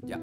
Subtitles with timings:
[0.00, 0.20] Ya.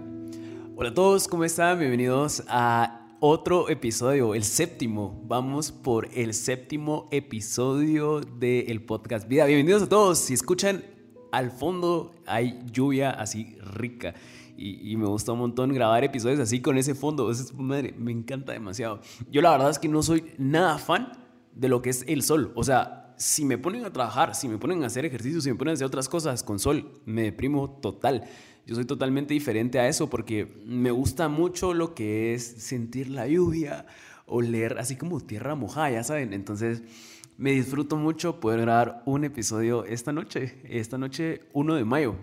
[0.77, 1.77] Hola a todos, ¿cómo están?
[1.79, 5.21] Bienvenidos a otro episodio, el séptimo.
[5.25, 9.45] Vamos por el séptimo episodio del podcast Vida.
[9.45, 10.19] Bienvenidos a todos.
[10.19, 10.85] Si escuchan
[11.33, 14.13] al fondo, hay lluvia así rica.
[14.55, 17.29] Y, me gusta un montón grabar episodios así con ese fondo.
[17.29, 19.01] Es, madre, me encanta demasiado.
[19.29, 21.11] Yo la verdad es que no soy nada fan
[21.53, 22.53] de lo que es el sol.
[22.55, 25.57] O sea, si me ponen a trabajar, si me ponen a hacer ejercicio, si me
[25.57, 28.23] ponen a hacer otras cosas con sol, me deprimo total.
[28.65, 33.27] Yo soy totalmente diferente a eso porque me gusta mucho lo que es sentir la
[33.27, 33.85] lluvia,
[34.25, 36.33] oler así como tierra mojada, ya saben.
[36.33, 36.81] Entonces
[37.37, 42.15] me disfruto mucho poder grabar un episodio esta noche, esta noche 1 de mayo.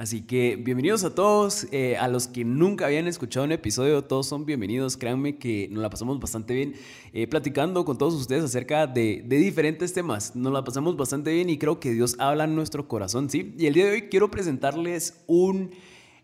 [0.00, 4.26] Así que bienvenidos a todos, eh, a los que nunca habían escuchado un episodio, todos
[4.26, 6.72] son bienvenidos, créanme que nos la pasamos bastante bien
[7.12, 11.58] eh, platicando con todos ustedes acerca de, diferentes temas, nos la pasamos bastante bien y
[11.58, 13.54] creo que Dios habla en nuestro corazón, ¿sí?
[13.58, 15.70] Y el día de hoy quiero presentarles un,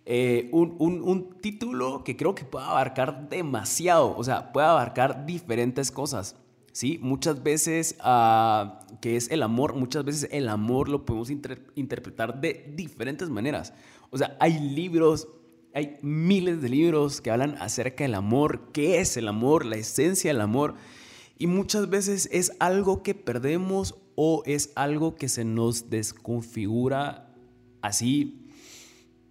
[0.06, 5.90] eh, un, un título que creo que puede abarcar demasiado, o sea, puede abarcar diferentes
[5.90, 6.34] cosas.
[6.76, 6.98] ¿Sí?
[7.00, 12.70] Muchas veces, uh, que es el amor, muchas veces el amor lo podemos interpretar de
[12.76, 13.72] diferentes maneras.
[14.10, 15.26] O sea, hay libros,
[15.72, 20.30] hay miles de libros que hablan acerca del amor, qué es el amor, la esencia
[20.30, 20.74] del amor.
[21.38, 27.34] Y muchas veces es algo que perdemos o es algo que se nos desconfigura
[27.80, 28.50] así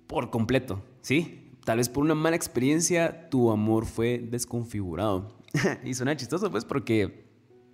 [0.08, 1.52] por completo, ¿sí?
[1.64, 5.38] Tal vez por una mala experiencia tu amor fue desconfigurado.
[5.84, 7.25] y suena chistoso pues porque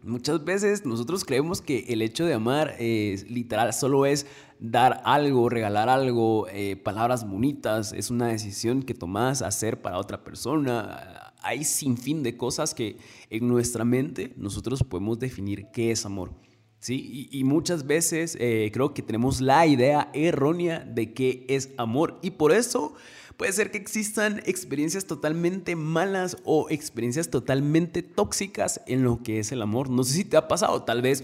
[0.04, 4.26] Muchas veces nosotros creemos que el hecho de amar eh, literal solo es
[4.60, 10.24] dar algo, regalar algo, eh, palabras bonitas, es una decisión que tomas hacer para otra
[10.24, 11.34] persona.
[11.44, 12.98] Hay sin fin de cosas que
[13.30, 16.32] en nuestra mente nosotros podemos definir qué es amor.
[16.80, 17.30] ¿sí?
[17.32, 22.32] Y, muchas veces eh, creo que tenemos la idea errónea de qué es amor y
[22.32, 22.96] por eso
[23.38, 29.52] Puede ser que existan experiencias totalmente malas o experiencias totalmente tóxicas en lo que es
[29.52, 29.90] el amor.
[29.90, 31.24] No sé si te ha pasado, tal vez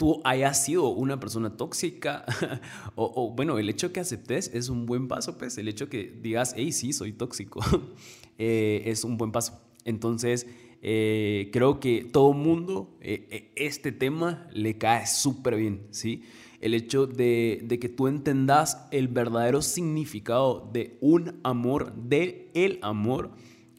[0.00, 2.24] tú hayas sido una persona tóxica
[2.94, 6.54] o, bueno, el hecho que aceptes es un buen paso, pues el hecho que digas,
[6.56, 7.60] hey, sí, soy tóxico,
[8.38, 9.60] eh, es un buen paso.
[9.84, 10.46] Entonces,
[10.80, 16.24] eh, creo que todo mundo, eh, este tema le cae súper bien, ¿sí?
[16.60, 23.30] El hecho de, que tú entendas el verdadero significado de un amor, de el amor,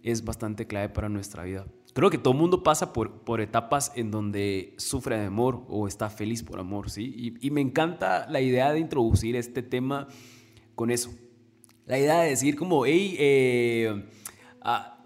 [0.03, 1.65] es bastante clave para nuestra vida.
[1.93, 5.87] Creo que todo el mundo pasa por, por etapas en donde sufre de amor o
[5.87, 7.35] está feliz por amor, ¿sí?
[7.39, 10.07] Y, me encanta la idea de introducir este tema
[10.73, 11.11] con eso.
[11.85, 14.05] La idea de decir como, hey, eh,
[14.61, 15.00] ah,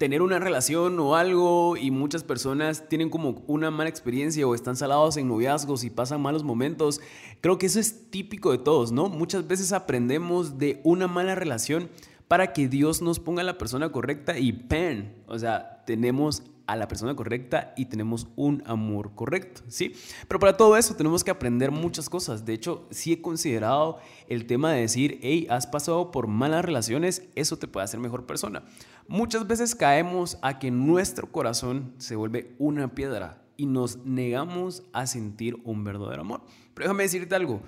[0.00, 4.74] tener una relación o algo y muchas personas tienen como una mala experiencia o están
[4.74, 7.02] salados en noviazgos y pasan malos momentos.
[7.42, 9.10] Creo que eso es típico de todos, ¿no?
[9.10, 11.90] Muchas veces aprendemos de una mala relación
[12.28, 16.86] para que Dios nos ponga la persona correcta y pen, o sea, tenemos a la
[16.86, 19.92] persona correcta y tenemos un amor correcto, ¿sí?
[20.28, 22.44] Pero para todo eso tenemos que aprender muchas cosas.
[22.44, 27.24] De hecho, sí he considerado el tema de decir, hey, has pasado por malas relaciones,
[27.34, 28.62] eso te puede hacer mejor persona.
[29.10, 35.08] Muchas veces caemos a que nuestro corazón se vuelve una piedra y nos negamos a
[35.08, 36.42] sentir un verdadero amor.
[36.74, 37.60] Pero déjame decirte algo,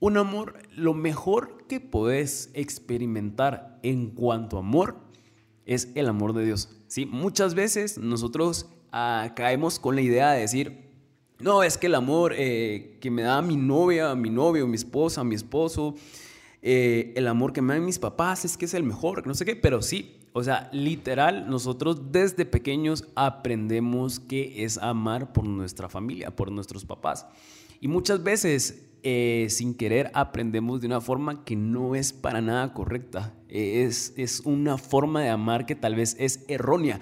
[0.00, 4.98] un amor, lo mejor que puedes experimentar en cuanto a amor
[5.64, 6.68] es el amor de Dios.
[6.88, 7.06] ¿sí?
[7.06, 10.90] Muchas veces nosotros ah, caemos con la idea de decir,
[11.38, 15.24] no, es que el amor eh, que me da mi novia, mi novio, mi esposa,
[15.24, 15.94] mi esposo,
[16.60, 19.46] eh, el amor que me dan mis papás es que es el mejor, no sé
[19.46, 25.88] qué, pero sí, o sea, literal, nosotros desde pequeños aprendemos qué es amar por nuestra
[25.88, 27.26] familia, por nuestros papás.
[27.80, 32.72] Y muchas veces, eh, sin querer, aprendemos de una forma que no es para nada
[32.72, 33.34] correcta.
[33.48, 37.00] es, es una forma de amar que tal vez es errónea.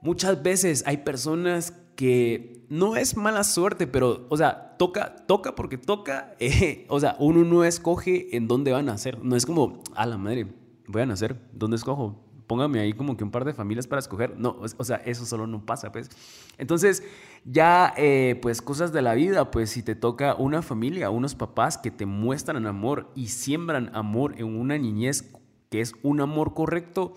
[0.00, 5.78] Muchas veces hay personas que no es mala suerte, pero, o sea, toca, toca porque
[5.78, 6.34] toca.
[6.40, 9.22] Eh, o sea, uno no escoge en dónde van a nacer.
[9.22, 10.46] No es como, a la madre,
[10.86, 12.31] voy a nacer, ¿dónde escojo?
[12.46, 14.38] Póngame ahí como que un par de familias para escoger.
[14.38, 16.10] No, o sea, eso solo no pasa, pues.
[16.58, 17.02] Entonces,
[17.44, 21.78] ya, eh, pues, cosas de la vida, pues, si te toca una familia, unos papás
[21.78, 25.32] que te muestran amor y siembran amor en una niñez
[25.70, 27.14] que es un amor correcto,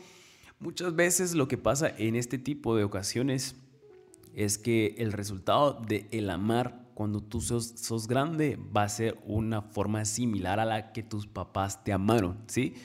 [0.60, 3.56] muchas veces lo que pasa en este tipo de ocasiones
[4.34, 9.20] es que el resultado de el amar cuando tú sos, sos grande va a ser
[9.26, 12.76] una forma similar a la que tus papás te amaron, ¿sí?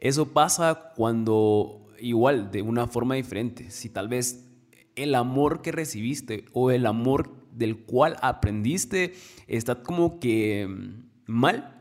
[0.00, 3.70] Eso pasa cuando igual, de una forma diferente.
[3.70, 4.46] Si tal vez
[4.96, 9.14] el amor que recibiste o el amor del cual aprendiste
[9.46, 11.76] está como que mm, mal,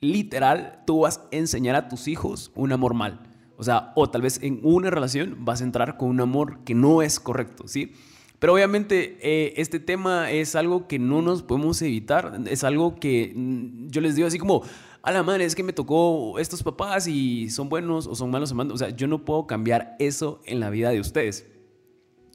[0.00, 3.22] literal, tú vas a enseñar a tus hijos un amor mal.
[3.56, 6.74] O sea, o tal vez en una relación vas a entrar con un amor que
[6.74, 7.92] no es correcto, ¿sí?
[8.38, 13.32] Pero obviamente eh, este tema es algo que no nos podemos evitar, es algo que
[13.34, 14.62] mm, yo les digo así como,
[15.06, 18.50] a la madre, es que me tocó estos papás y son buenos o son malos
[18.50, 18.74] amando.
[18.74, 21.46] O sea, yo no puedo cambiar eso en la vida de ustedes.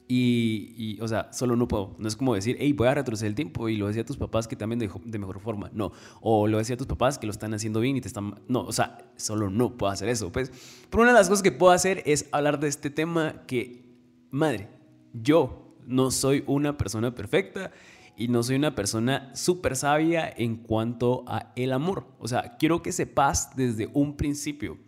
[0.08, 1.94] Y, o sea, solo no puedo.
[1.98, 4.16] No es como decir, hey, voy a retroceder el tiempo y lo decía a tus
[4.16, 5.70] papás que también de, de, mejor forma.
[5.74, 5.92] No.
[6.22, 8.40] O lo decía a tus papás que lo están haciendo bien y te están.
[8.48, 10.32] No, o sea, solo no puedo hacer eso.
[10.32, 10.50] Pues,
[10.88, 13.84] pero una de las cosas que puedo hacer es hablar de este tema que,
[14.30, 14.70] madre,
[15.12, 17.70] yo no soy una persona perfecta
[18.16, 22.06] y no soy una persona súper sabia en cuanto a el amor.
[22.18, 24.78] O sea, quiero que sepas desde un principio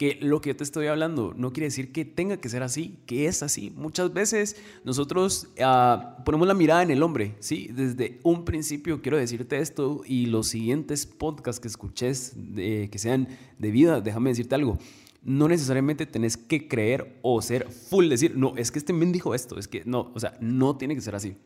[0.00, 3.00] que lo que yo te estoy hablando no quiere decir que tenga que ser así,
[3.04, 3.70] que es así.
[3.76, 7.68] Muchas veces nosotros ah, ponemos la mirada en el hombre, ¿sí?
[7.70, 13.28] Desde un principio quiero decirte esto y los siguientes podcasts que escuches de, que sean
[13.58, 14.78] de vida, déjame decirte algo.
[15.22, 19.34] No necesariamente tenés que creer o ser full, decir, no, es que este men dijo
[19.34, 21.36] esto, es que no, o sea, no tiene que ser así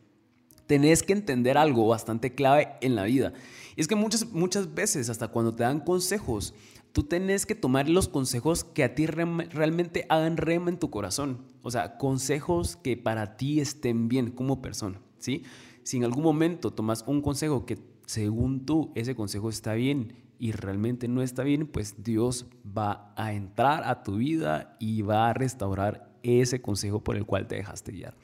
[0.67, 3.33] tenés que entender algo bastante clave en la vida.
[3.75, 6.53] Y es que muchas, muchas veces, hasta cuando te dan consejos,
[6.91, 11.45] tú tenés que tomar los consejos que a ti realmente hagan rema en tu corazón.
[11.61, 15.43] O sea, consejos que para ti estén bien como persona, ¿sí?
[15.83, 20.51] Si en algún momento tomas un consejo que según tú ese consejo está bien y
[20.51, 25.33] realmente no está bien, pues Dios va a entrar a tu vida y va a
[25.33, 28.15] restaurar ese consejo por el cual te dejaste guiar.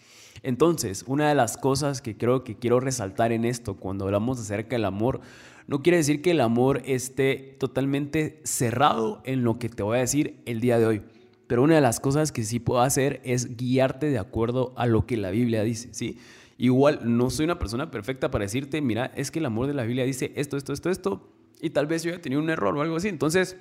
[0.44, 4.75] Entonces, una de las cosas que creo que quiero resaltar en esto cuando hablamos acerca
[4.75, 5.21] del amor
[5.68, 10.01] no quiere decir que el amor esté totalmente cerrado en lo que te voy a
[10.01, 11.01] decir el día de hoy.
[11.48, 15.06] Pero una de las cosas que sí puedo hacer es guiarte de acuerdo a lo
[15.06, 16.18] que la Biblia dice, ¿sí?
[16.57, 19.83] Igual no soy una persona perfecta para decirte, mira, es que el amor de la
[19.83, 21.30] Biblia dice esto, esto, esto, esto,
[21.62, 23.07] y tal vez yo haya tenido un error o algo así.
[23.07, 23.57] Entonces,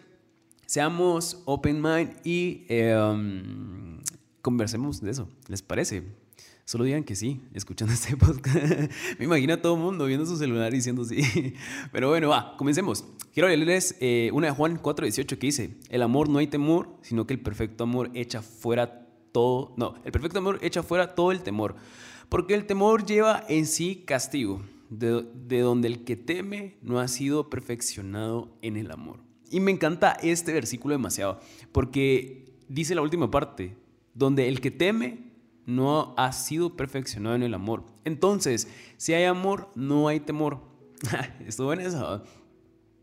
[0.66, 3.99] seamos open mind y em,
[4.42, 5.28] conversemos de eso.
[5.48, 6.04] ¿Les parece?
[6.64, 8.92] Solo digan que sí, escuchando este podcast.
[9.18, 11.54] Me imagino a todo mundo viendo su celular diciendo sí.
[11.92, 13.04] Pero bueno, va, comencemos.
[13.34, 17.26] Quiero leerles eh, una de Juan 4:18 que dice, el amor no hay temor, sino
[17.26, 21.42] que el perfecto amor echa fuera todo, no, el perfecto amor echa fuera todo el
[21.42, 21.76] temor,
[22.28, 27.48] porque el temor lleva en sí castigo, de donde el que teme no ha sido
[27.48, 29.20] perfeccionado en el amor.
[29.50, 31.40] Y me encanta este versículo demasiado,
[31.72, 33.76] porque dice la última parte,
[34.14, 35.30] donde el que teme
[35.66, 37.84] no ha sido perfeccionado en el amor.
[38.04, 40.62] Entonces, si hay amor, no hay temor.
[41.46, 42.24] Estuvo en eso.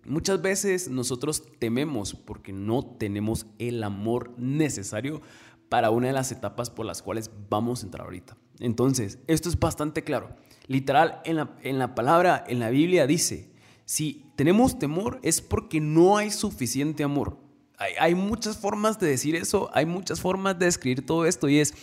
[0.05, 5.21] Muchas veces nosotros tememos porque no tenemos el amor necesario
[5.69, 8.37] para una de las etapas por las cuales vamos a entrar ahorita.
[8.59, 10.35] Entonces, esto es bastante claro.
[10.67, 13.51] Literal, en la, en la palabra, en la Biblia dice,
[13.85, 17.37] si tenemos temor es porque no hay suficiente amor.
[17.77, 21.59] Hay, hay muchas formas de decir eso, hay muchas formas de describir todo esto y
[21.59, 21.73] es,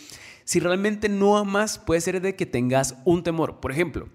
[0.43, 3.59] si realmente no amas, puede ser de que tengas un temor.
[3.59, 4.09] Por ejemplo,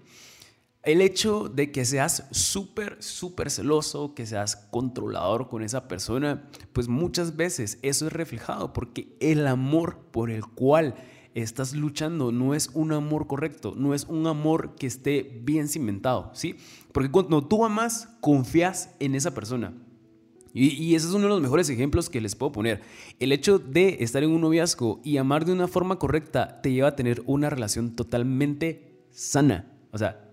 [0.83, 6.87] el hecho de que seas súper, súper celoso, que seas controlador con esa persona, pues
[6.87, 10.95] muchas veces eso es reflejado porque el amor por el cual
[11.35, 16.31] estás luchando no es un amor correcto, no es un amor que esté bien cimentado,
[16.33, 16.57] ¿sí?
[16.91, 19.73] Porque cuando tú amas, confías en esa persona.
[20.53, 22.81] Y, ese es uno de los mejores ejemplos que les puedo poner.
[23.19, 26.89] El hecho de estar en un noviazgo y amar de una forma correcta te lleva
[26.89, 29.71] a tener una relación totalmente sana.
[29.91, 30.29] O sea,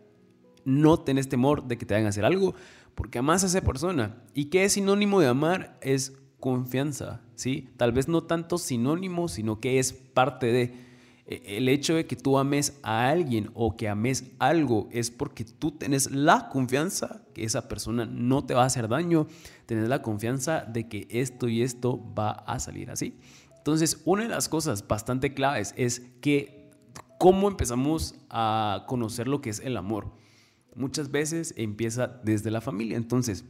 [0.65, 2.55] no tenés temor de que te vayan a hacer algo
[2.95, 4.17] porque amas a esa persona.
[4.35, 5.79] ¿Y qué es sinónimo de amar?
[5.83, 7.69] Es confianza, ¿sí?
[7.77, 10.88] Tal vez no tanto sinónimo, sino que es parte de...
[11.29, 15.45] E, el hecho de que tú ames a alguien o que ames algo es porque
[15.45, 19.27] tú tienes la confianza que esa persona no te va a hacer daño,
[19.67, 23.15] tienes la confianza de que esto y esto va a salir así.
[23.59, 26.71] Entonces, una de las cosas bastante claves es que
[27.19, 30.13] cómo empezamos a conocer lo que es el amor.
[30.75, 32.97] Muchas veces empieza desde la familia.
[32.97, 33.45] Entonces,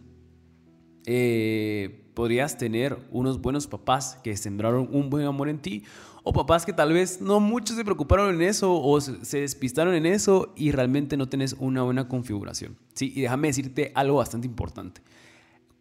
[1.06, 5.84] eh, podrías tener unos buenos papás que sembraron un buen amor en ti
[6.28, 10.04] o papás que tal vez no muchos se preocuparon en eso o se despistaron en
[10.04, 12.76] eso y realmente no tenés una buena configuración.
[12.92, 13.14] ¿sí?
[13.16, 15.00] Y déjame decirte algo bastante importante.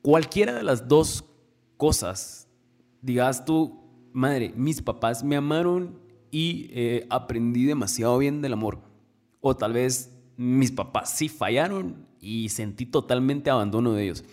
[0.01, 1.25] Cualquiera de las dos
[1.75, 2.47] cosas,
[3.01, 3.77] digas tú,
[4.13, 5.99] madre, mis papás me amaron
[6.31, 8.79] y eh, aprendí demasiado bien del amor.
[9.41, 14.23] O tal vez mis papás sí fallaron y sentí totalmente abandono de ellos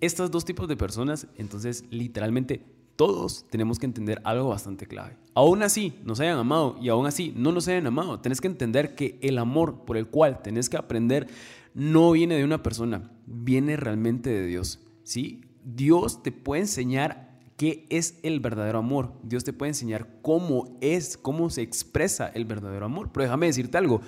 [0.00, 2.64] estas dos tipos de personas, entonces literalmente
[2.96, 5.16] todos tenemos que entender algo bastante clave.
[5.34, 8.94] Aún así nos hayan amado y aún así no nos hayan amado, tenés que entender
[8.94, 11.28] que el amor por el cual tenés que aprender
[11.74, 14.80] no viene de una persona, viene realmente de Dios.
[15.04, 15.42] ¿sí?
[15.62, 17.26] Dios te puede enseñar
[17.56, 19.12] qué es el verdadero amor.
[19.22, 23.10] Dios te puede enseñar cómo es, cómo se expresa el verdadero amor.
[23.12, 24.00] Pero déjame decirte algo,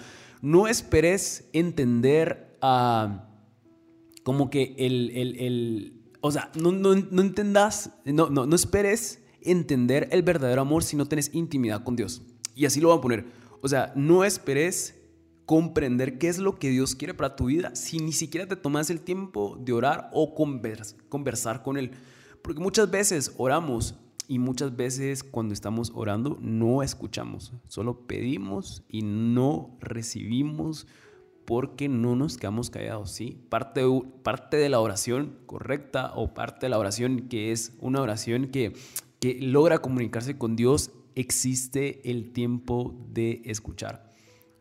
[0.43, 3.29] no esperes entender a...
[4.23, 10.09] como que el, el, o sea, no, no, no entendas, no, no, no esperes entender
[10.11, 12.23] el verdadero amor si no tienes intimidad con Dios.
[12.55, 13.27] Y así lo voy a poner.
[13.61, 14.95] O sea, no esperes
[15.47, 18.91] comprender qué es lo que Dios quiere para tu vida si ni siquiera te tomas
[18.91, 21.93] el tiempo de orar o conversar con Él.
[22.43, 23.95] Porque muchas veces oramos
[24.27, 30.87] y muchas veces cuando estamos orando no escuchamos, solo pedimos y no recibimos
[31.49, 33.41] porque no nos quedamos callados, ¿sí?
[33.49, 33.83] Parte,
[34.23, 38.75] parte de la oración correcta o parte de la oración que es una oración que,
[39.19, 44.13] que logra comunicarse con Dios, existe el tiempo de escuchar.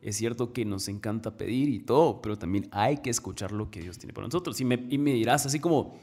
[0.01, 3.81] Es cierto que nos encanta pedir y todo, pero también hay que escuchar lo que
[3.81, 4.61] Dios tiene para nosotros.
[4.61, 5.93] Y me, y me dirás así como,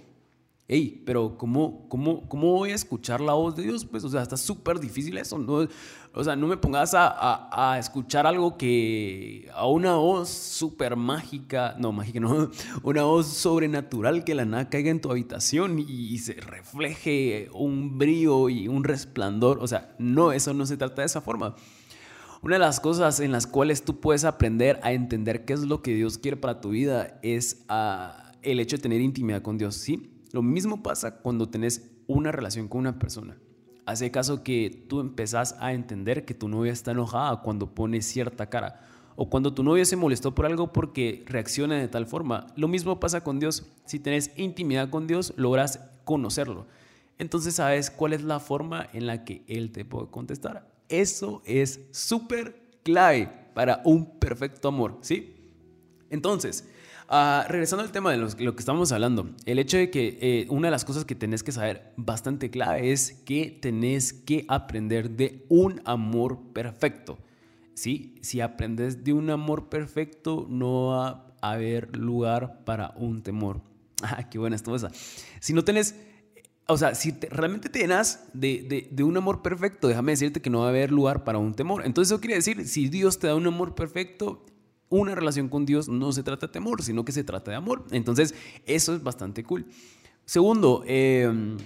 [0.66, 3.85] hey, pero ¿cómo, cómo, ¿cómo voy a escuchar la voz de Dios?
[3.85, 5.38] Pues, o sea, está súper difícil eso.
[5.38, 5.68] ¿no?
[6.14, 11.75] O sea, no me pongas a, a, escuchar algo que, a una voz súper mágica,
[11.78, 12.50] no, mágica no,
[12.83, 18.49] una voz sobrenatural que la nada caiga en tu habitación y, se refleje un brillo
[18.49, 19.59] y un resplandor.
[19.61, 21.54] O sea, no, eso no se trata de esa forma.
[22.40, 25.83] Una de las cosas en las cuales tú puedes aprender a entender qué es lo
[25.83, 29.75] que Dios quiere para tu vida es ah, el hecho de tener intimidad con Dios,
[29.76, 30.13] ¿sí?
[30.35, 33.38] Lo mismo pasa cuando tenés una relación con una persona.
[33.87, 38.50] Hace caso que tú empezás a entender que tu novia está enojada cuando pone cierta
[38.50, 42.49] cara o cuando tu novia se molestó por algo porque reacciona de tal forma.
[42.57, 43.64] Lo mismo pasa con Dios.
[43.85, 46.67] Si tenés intimidad con Dios, logras conocerlo.
[47.19, 50.67] Entonces sabes cuál es la forma en la que Él te puede contestar.
[50.88, 55.33] Eso es súper clave para un perfecto amor, ¿sí?
[56.11, 56.69] Entonces,
[57.08, 60.68] ah, regresando al tema de lo que estamos hablando, el hecho de que eh, una
[60.68, 65.44] de las cosas que tenés que saber bastante clave es que tenés que aprender de
[65.49, 67.18] un amor perfecto.
[67.75, 68.14] ¿sí?
[68.23, 73.61] Si aprendes de un amor perfecto, no va a haber lugar para un temor.
[74.06, 74.90] Ah, qué buena esto esa.
[75.40, 75.94] Si no tenés
[76.66, 80.66] o sea, si realmente te llenas de, un amor perfecto, déjame decirte que no va
[80.66, 81.84] a haber lugar para un temor.
[81.84, 84.44] Entonces eso quiere decir, si Dios te da un amor perfecto,
[84.88, 87.85] una relación con Dios no se trata de temor, sino que se trata de amor.
[87.91, 88.35] Entonces
[88.67, 89.67] eso es bastante cool.
[90.25, 91.57] Segundo, em,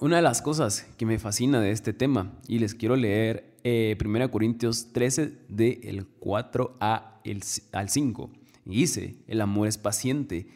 [0.00, 3.96] una de las cosas que me fascina de este tema, y les quiero leer eh,
[4.04, 8.30] 1 Corintios 13 del 4 a el, al 5.
[8.66, 10.48] Y dice, el amor es paciente,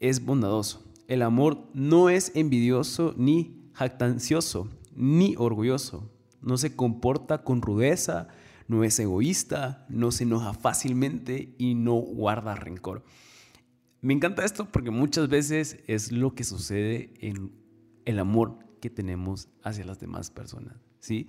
[0.00, 6.10] es bondadoso el amor no es envidioso ni jactancioso, ni orgulloso.
[6.40, 8.28] No se comporta con rudeza,
[8.66, 13.04] no es egoísta, no se enoja fácilmente y no guarda rencor.
[14.00, 17.52] Me encanta esto porque muchas veces es lo que sucede en
[18.04, 21.26] el amor que tenemos hacia las demás personas, ¿sí?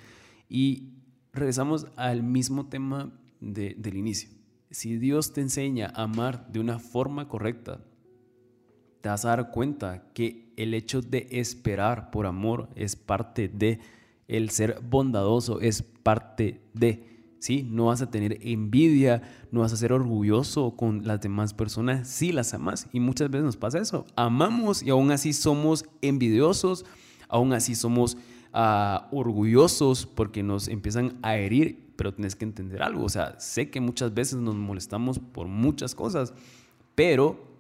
[0.49, 0.89] Y
[1.31, 4.29] regresamos al mismo tema del inicio.
[4.71, 7.79] Si Dios te enseña a amar de una forma correcta,
[8.99, 13.79] te vas a dar cuenta que el hecho de esperar por amor es parte de,
[14.27, 17.14] el ser bondadoso es parte de,
[17.45, 17.67] ¿sí?
[17.69, 19.21] No vas a tener envidia,
[19.51, 22.87] no vas a ser orgulloso con las demás personas, sí las amas.
[22.91, 26.85] Y muchas veces nos pasa eso, amamos y aún así somos envidiosos,
[27.29, 28.17] aún así somos
[28.51, 33.69] ah, orgullosos porque nos empiezan a herir, pero tienes que entender algo, o sea, sé
[33.69, 36.33] que muchas veces nos molestamos por muchas cosas,
[36.95, 37.59] pero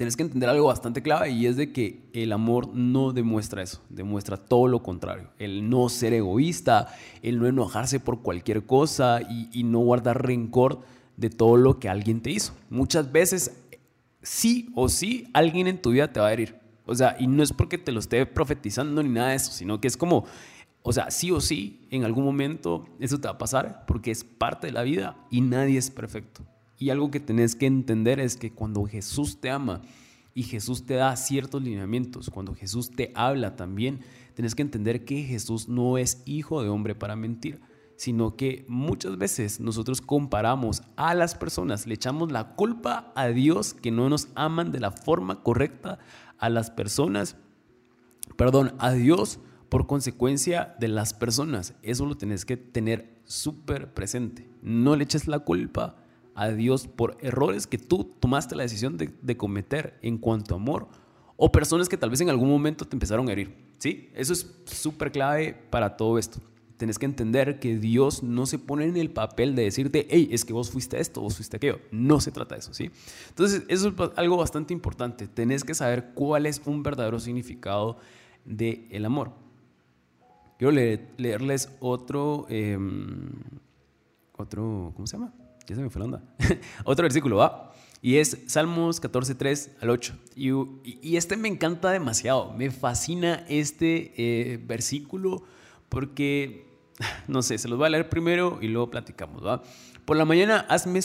[0.00, 3.82] tienes que entender algo bastante clave y es de que el amor no demuestra eso,
[3.90, 5.28] demuestra todo lo contrario.
[5.38, 6.88] El no ser egoísta,
[7.22, 10.80] el no enojarse por cualquier cosa y, no guardar rencor
[11.18, 12.54] de todo lo que alguien te hizo.
[12.70, 13.60] Muchas veces,
[14.22, 16.56] sí o sí, alguien en tu vida te va a herir.
[16.86, 19.82] O sea, y no es porque te lo esté profetizando ni nada de eso, sino
[19.82, 20.24] que es como,
[20.80, 24.24] o sea, sí o sí, en algún momento eso te va a pasar porque es
[24.24, 26.40] parte de la vida y nadie es perfecto.
[26.80, 29.82] Y algo que tenés que entender es que cuando Jesús te ama
[30.32, 34.00] y Jesús te da ciertos lineamientos, cuando Jesús te habla también,
[34.34, 37.60] tenés que entender que Jesús no es hijo de hombre para mentir,
[37.96, 43.74] sino que muchas veces nosotros comparamos a las personas, le echamos la culpa a Dios
[43.74, 45.98] que no nos aman de la forma correcta,
[46.38, 47.36] a las personas,
[48.38, 51.74] perdón, a Dios por consecuencia de las personas.
[51.82, 54.48] Eso lo tenés que tener súper presente.
[54.62, 55.99] No le eches la culpa
[56.40, 60.88] a Dios por errores que tú tomaste la decisión de, cometer en cuanto a amor
[61.36, 63.54] o personas que tal vez en algún momento te empezaron a herir.
[63.76, 64.08] ¿Sí?
[64.14, 66.40] Eso es súper clave para todo esto.
[66.78, 70.46] tenés que entender que Dios no se pone en el papel de decirte, hey, es
[70.46, 71.78] que vos fuiste esto, vos fuiste aquello.
[71.90, 72.90] No se trata de eso, ¿sí?
[73.28, 75.28] Entonces, eso es algo bastante importante.
[75.28, 77.98] Tenés que saber cuál es un verdadero significado
[78.46, 79.32] del el amor.
[80.56, 83.30] Quiero leerles otro, em,
[84.38, 85.34] otro, ¿cómo se llama?
[85.70, 86.22] Ya se me fue la onda.
[86.84, 87.72] otro versículo, ¿va?
[88.02, 90.18] Y es Salmos 14, 3 al 8.
[90.34, 92.52] Y, este me encanta demasiado.
[92.54, 95.44] Me fascina este eh, versículo
[95.88, 96.66] porque,
[97.28, 99.62] no sé, se los voy a leer primero y luego platicamos, ¿va?
[100.04, 100.98] Por la mañana hazme,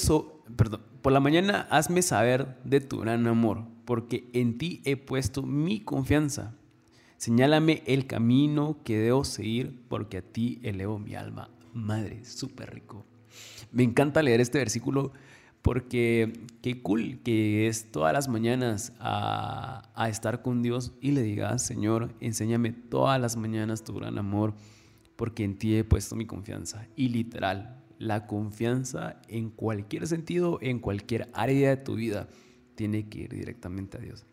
[0.56, 5.44] perdón, por la mañana hazme saber de tu gran amor, porque en ti he puesto
[5.44, 6.56] mi confianza.
[7.18, 11.52] Señálame el camino que debo seguir, porque a ti elevo mi alma.
[11.72, 13.06] Madre, súper rico.
[13.76, 15.12] Me encanta leer este versículo
[15.62, 21.62] porque qué cool que es todas las mañanas a, estar con Dios y le digas,
[21.62, 24.54] Señor, enséñame todas las mañanas tu gran amor,
[25.18, 26.88] porque en ti he puesto mi confianza.
[26.96, 32.30] Y literal, la confianza en cualquier sentido, en cualquier área de tu vida,
[32.76, 34.26] tiene que ir directamente a Dios.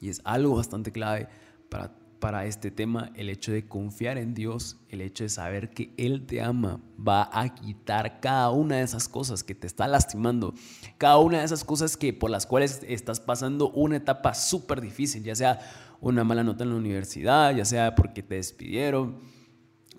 [0.00, 1.26] Y es algo bastante clave
[1.68, 5.92] para para este tema, el hecho de confiar en Dios, el hecho de saber que
[5.96, 10.54] Él te ama, va a quitar cada una de esas cosas que te está lastimando,
[10.98, 15.24] cada una de esas cosas que por las cuales estás pasando una etapa súper difícil,
[15.24, 15.58] ya sea
[16.00, 19.16] una mala nota en la universidad, ya sea porque te despidieron,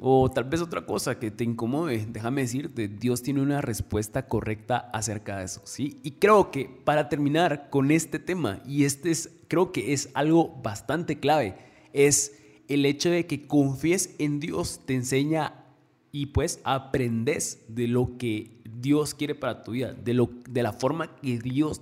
[0.04, 2.08] o tal vez otra cosa que te incomode.
[2.10, 6.00] Déjame decirte, Dios tiene una respuesta correcta acerca de eso, ¿sí?
[6.02, 10.60] Y creo que para terminar con este tema, y este es, creo que es algo
[10.64, 15.66] bastante clave, es el hecho de que confíes en Dios, te enseña
[16.12, 20.74] y pues aprendes de lo que Dios quiere para tu vida, de, lo, de la
[20.74, 21.82] forma que Dios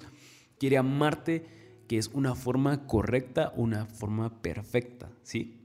[0.60, 1.46] quiere amarte,
[1.88, 5.56] que es una forma correcta, una forma perfecta, ¿sí?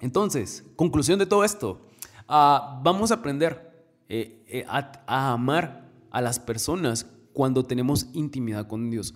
[0.00, 1.80] Entonces, conclusión de todo esto,
[2.28, 3.72] ah, vamos a aprender
[4.08, 9.14] eh, eh, a, amar a las personas cuando tenemos intimidad con Dios.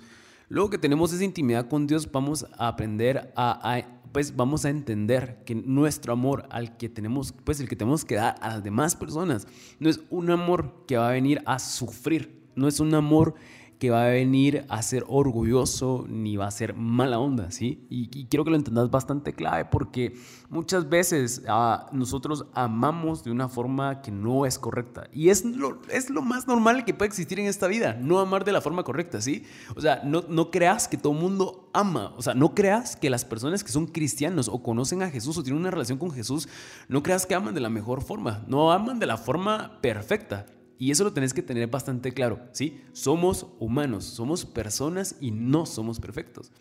[0.49, 5.43] Luego que tenemos esa intimidad con Dios, vamos a aprender a, pues vamos a entender
[5.45, 8.97] que nuestro amor al que tenemos, pues el que tenemos que dar a las demás
[8.97, 9.47] personas,
[9.79, 13.35] no es un amor que va a venir a sufrir, no es un amor
[13.79, 17.87] que va a venir a ser orgulloso ni va a ser mala onda, ¿sí?
[17.89, 20.15] Y, quiero que lo entendas bastante clave porque
[20.51, 25.81] muchas veces ah, nosotros amamos de una forma que no es correcta y es lo,
[25.91, 28.83] es lo más normal que puede existir en esta vida, no amar de la forma
[28.83, 29.45] correcta, ¿sí?
[29.77, 33.25] O sea, no, no creas que todo mundo ama, o sea, no creas que las
[33.25, 36.49] personas que son cristianos o conocen a Jesús o tienen una relación con Jesús,
[36.89, 40.47] no creas que aman de la mejor forma, no aman de la forma perfecta.
[40.79, 42.81] Y eso lo tenés que tener bastante claro, ¿sí?
[42.93, 46.53] Somos humanos, somos personas y no somos perfectos.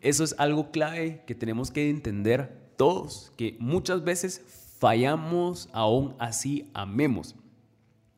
[0.00, 4.42] Eso es algo clave que tenemos que entender todos, que muchas veces
[4.78, 7.36] fallamos, aún así amemos.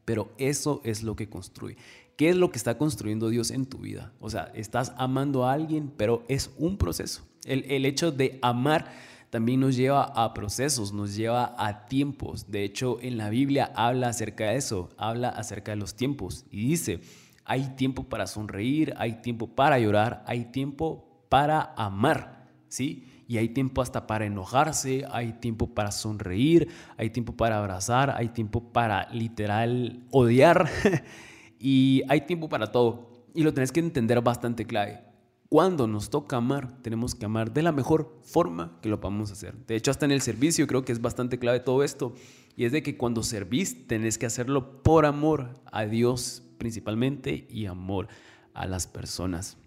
[0.04, 1.76] Pero eso es lo que construye.
[2.16, 4.12] ¿Qué es lo que está construyendo Dios en tu vida?
[4.20, 7.22] O sea, estás amando a alguien, pero es un proceso.
[7.44, 8.92] El, el hecho de amar
[9.32, 12.50] también nos lleva a procesos, nos lleva a tiempos.
[12.50, 16.66] De hecho, en la Biblia habla acerca de eso, habla acerca de los tiempos y
[16.66, 17.00] dice,
[17.46, 23.08] hay tiempo para sonreír, hay tiempo para llorar, hay tiempo para amar, ¿sí?
[23.26, 26.68] Y hay tiempo hasta para enojarse, hay tiempo para sonreír,
[26.98, 30.68] hay tiempo para abrazar, hay tiempo para literal odiar
[31.58, 33.24] y hay tiempo para todo.
[33.34, 35.12] Y lo tenés que entender bastante clave
[35.52, 39.54] cuando nos toca amar, tenemos que amar de la mejor forma que lo podamos hacer.
[39.66, 42.14] De hecho, hasta en el servicio creo que es bastante clave todo esto.
[42.56, 47.66] Y es de que cuando servís, tenés que hacerlo por amor a Dios principalmente y
[47.66, 48.08] amor
[48.54, 49.58] a las personas.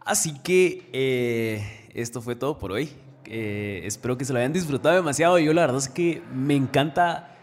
[0.00, 2.90] Así que eh, esto fue todo por hoy.
[3.24, 5.38] Eh, espero que se lo hayan disfrutado demasiado.
[5.38, 7.34] Yo la verdad es que me encanta...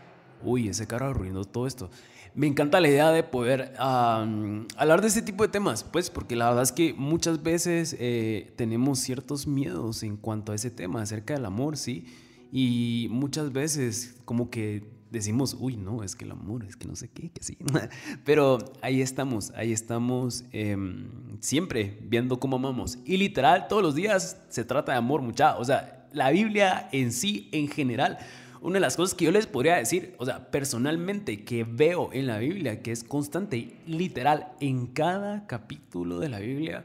[0.44, 1.90] Uy, ese carro arruinó todo esto
[2.36, 6.50] me encanta la idea de poder hablar de este tipo de temas, pues porque la
[6.50, 11.34] verdad es que muchas veces eh, tenemos ciertos miedos en cuanto a ese tema, acerca
[11.34, 12.06] del amor, ¿sí?
[12.52, 16.96] Y muchas veces como que decimos, uy, no, es que el amor, es que no
[16.96, 17.58] sé qué, que sí.
[18.26, 21.08] Pero ahí estamos, ahí estamos em,
[21.40, 23.00] siempre viendo cómo amamos.
[23.06, 25.58] Y literal, todos los días se trata de amor, mucha.
[25.58, 28.18] O sea, la Biblia en sí, en general,
[28.66, 32.26] una de las cosas que yo les podría decir, o sea, personalmente que veo en
[32.26, 36.84] la Biblia, que es constante, literal, en cada capítulo de la Biblia,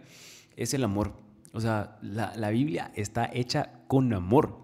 [0.58, 1.14] es el amor.
[1.54, 4.58] O sea, la, Biblia está hecha con amor.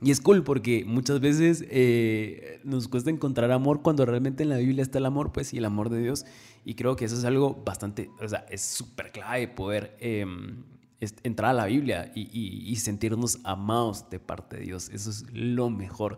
[0.00, 4.56] Y es cool porque muchas veces eh, nos cuesta encontrar amor cuando realmente en la
[4.56, 6.24] Biblia está el amor, pues, y el amor de Dios.
[6.64, 10.64] Y creo que eso es algo bastante, o sea, es súper clave poder em,
[11.22, 14.88] entrar a la Biblia y, y sentirnos amados de parte de Dios.
[14.88, 16.16] Eso es lo mejor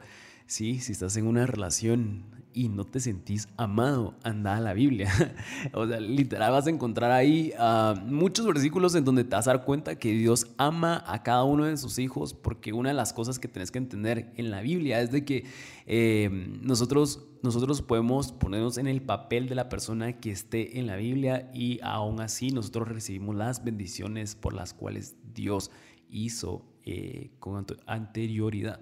[0.49, 5.13] Sí, si estás en una relación y no te sentís amado, anda a la Biblia.
[5.75, 9.53] o sea, literal vas a encontrar ahí ah, muchos versículos en donde te vas a
[9.53, 13.13] dar cuenta que Dios ama a cada uno de sus hijos, porque una de las
[13.13, 15.45] cosas que tenés que entender en la Biblia es de que
[15.85, 16.31] eh,
[16.63, 21.51] nosotros, nosotros podemos ponernos en el papel de la persona que esté en la Biblia
[21.53, 25.71] y aún así nosotros recibimos las bendiciones por las cuales Dios
[26.09, 28.81] hizo eh, con anterioridad.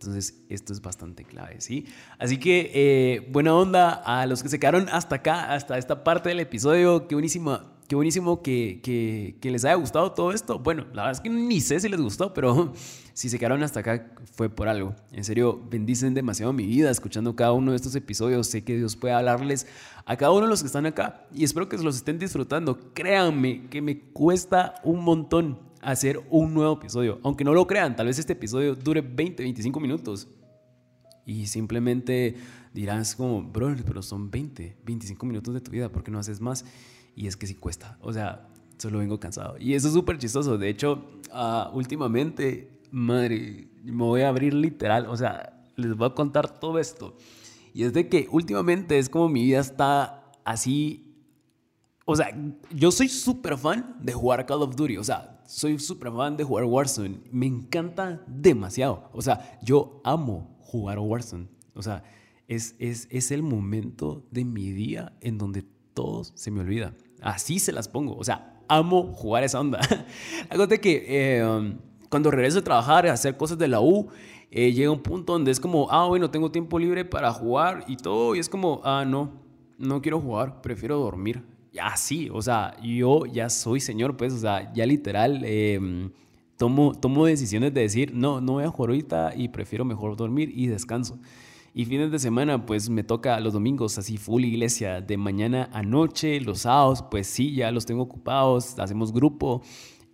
[0.00, 1.84] Entonces, esto es bastante clave, ¿sí?
[2.18, 6.30] Así que, eh, buena onda a los que se quedaron hasta acá, hasta esta parte
[6.30, 7.06] del episodio.
[7.06, 10.58] Qué buenísimo, qué buenísimo que, que, que, les haya gustado todo esto.
[10.58, 12.72] Bueno, la verdad es que ni sé si les gustó, pero
[13.12, 14.94] si se quedaron hasta acá fue por algo.
[15.12, 18.46] En serio, bendicen demasiado mi vida escuchando cada uno de estos episodios.
[18.46, 19.66] Sé que Dios puede hablarles
[20.06, 22.94] a cada uno de los que están acá y espero que los estén disfrutando.
[22.94, 27.18] Créanme que me cuesta un montón hacer un nuevo episodio.
[27.22, 30.28] Aunque no lo crean, tal vez este episodio dure 20, 25 minutos.
[31.26, 32.36] Y simplemente
[32.72, 36.40] dirás como, bro, pero son 20, 25 minutos de tu vida, ¿por qué no haces
[36.40, 36.64] más?
[37.14, 37.98] Y es que sí cuesta.
[38.00, 39.56] O sea, solo vengo cansado.
[39.58, 40.58] Y eso es súper chistoso.
[40.58, 45.06] De hecho, uh, últimamente, madre, me voy a abrir literal.
[45.06, 47.16] O sea, les voy a contar todo esto.
[47.72, 51.14] Y es de que últimamente es como mi vida está así.
[52.04, 52.36] O sea,
[52.74, 54.96] yo soy súper fan de jugar Call of Duty.
[54.96, 57.18] O sea, soy súper fan de jugar Warzone.
[57.32, 59.10] Me encanta demasiado.
[59.12, 61.48] O sea, yo amo jugar Warzone.
[61.74, 62.04] O sea,
[62.46, 66.94] es, es, es el momento de mi día en donde todo se me olvida.
[67.20, 68.16] Así se las pongo.
[68.16, 69.80] O sea, amo jugar esa onda.
[70.68, 74.06] De que eh, um, cuando regreso a trabajar, a hacer cosas de la U,
[74.52, 77.96] eh, llega un punto donde es como, ah, bueno, tengo tiempo libre para jugar y
[77.96, 78.36] todo.
[78.36, 79.32] Y es como, ah, no,
[79.78, 84.38] no quiero jugar, prefiero dormir ya sí, o sea, yo ya soy señor, pues, o
[84.38, 86.10] sea, ya literal em,
[86.56, 90.52] tomo, tomo decisiones de decir, no, no voy a jugar ahorita y prefiero mejor dormir
[90.54, 91.18] y descanso.
[91.72, 95.82] Y fines de semana, pues me toca los domingos así full iglesia, de mañana a
[95.82, 99.62] noche, los sábados, pues sí, ya los tengo ocupados, hacemos grupo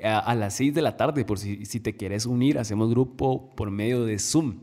[0.03, 3.71] a, las 6 de la tarde, por si, si te quieres unir, hacemos grupo por
[3.71, 4.59] medio de Zoom.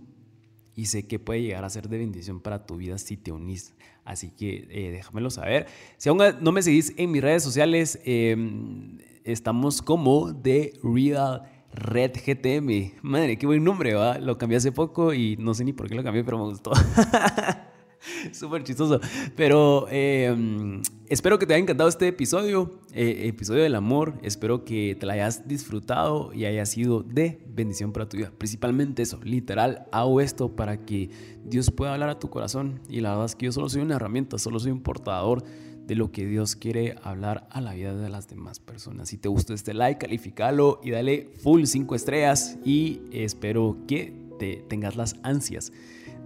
[0.76, 3.74] Y sé que puede llegar a ser de bendición para tu vida si te unís.
[4.06, 5.68] Así que eh, déjamelo saber.
[5.98, 12.12] Si aún no me seguís en mis redes sociales, em, estamos como The Real Red
[12.26, 12.94] GTM.
[13.02, 14.20] Madre, qué buen nombre, ¿va?
[14.20, 16.72] Lo cambié hace poco y no sé ni por qué lo cambié, pero me gustó.
[18.32, 19.00] Súper chistoso.
[19.36, 24.16] Pero em, espero que te haya encantado este episodio, eh, episodio del amor.
[24.24, 28.32] Espero que te la hayas disfrutado y haya sido de bendición para tu vida.
[28.38, 31.10] Principalmente eso, literal, hago esto para que
[31.46, 32.82] Dios pueda hablar a tu corazón.
[32.90, 35.44] Y la verdad es que yo solo soy una herramienta, solo soy un portador
[35.86, 39.10] de lo que Dios quiere hablar a la vida de las demás personas.
[39.10, 44.64] Si te gustó este like, califícalo y dale full 5 estrellas y espero que te
[44.70, 45.74] tengas las ansias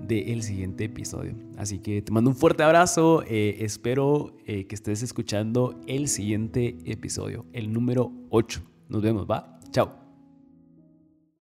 [0.06, 1.36] del siguiente episodio.
[1.58, 6.78] Así que te mando un fuerte abrazo, eh, espero eh, que estés escuchando el siguiente
[6.86, 8.62] episodio, el número 8.
[8.90, 9.60] Nos vemos, ¿va?
[9.72, 10.07] Chao.